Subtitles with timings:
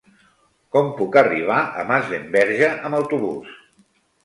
[0.75, 3.57] Com puc arribar a Masdenverge amb autobús?